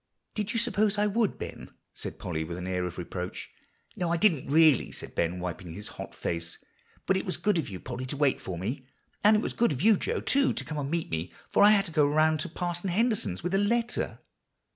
"Did 0.33 0.51
you 0.51 0.57
suppose 0.57 0.97
I 0.97 1.05
would, 1.05 1.37
Ben?" 1.37 1.69
said 1.93 2.17
Polly 2.17 2.43
with 2.43 2.57
an 2.57 2.65
air 2.65 2.85
of 2.85 2.97
reproach. 2.97 3.51
"No, 3.95 4.11
I 4.11 4.17
didn't 4.17 4.49
really," 4.51 4.91
said 4.91 5.13
Ben, 5.13 5.39
wiping 5.39 5.73
his 5.73 5.89
hot 5.89 6.15
face. 6.15 6.57
"But 7.05 7.17
it 7.17 7.23
was 7.23 7.37
good 7.37 7.59
of 7.59 7.69
you, 7.69 7.79
Polly, 7.79 8.07
to 8.07 8.17
wait 8.17 8.39
for 8.41 8.57
me. 8.57 8.87
And 9.23 9.35
it 9.35 9.43
was 9.43 9.53
good 9.53 9.71
of 9.71 9.83
you 9.83 9.97
Joe, 9.97 10.19
too, 10.19 10.53
to 10.53 10.65
come 10.65 10.77
to 10.79 10.83
meet 10.83 11.11
me, 11.11 11.31
for 11.51 11.61
I 11.61 11.69
had 11.69 11.85
to 11.85 11.91
go 11.91 12.07
around 12.07 12.39
to 12.39 12.49
Parson 12.49 12.89
Henderson's 12.89 13.43
with 13.43 13.53
a 13.53 13.59
letter." 13.59 14.17